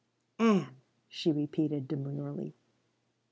_""Ann," 0.43 0.77
she 1.09 1.31
repeated 1.31 1.87
demurely. 1.87 2.55